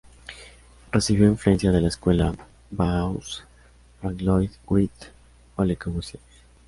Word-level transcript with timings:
Recibió 0.91 1.27
influencia 1.27 1.71
de 1.71 1.79
la 1.79 1.87
Escuela 1.89 2.33
Bauhaus, 2.71 3.43
Frank 3.99 4.17
Lloyd 4.21 4.49
Wright 4.67 4.91
o 5.57 5.63
Le 5.63 5.75
Corbusier. 5.77 6.19